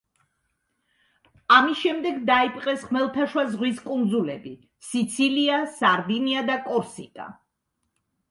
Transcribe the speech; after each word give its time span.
ამის 1.55 1.81
შემდეგ 1.81 2.15
დაიპყრეს 2.29 2.85
ხმელთაშუა 2.87 3.43
ზღვის 3.51 3.83
კუნძულები: 3.89 4.53
სიცილია, 4.87 5.59
სარდინია 5.77 6.45
და 6.51 6.57
კორსიკა. 6.71 7.29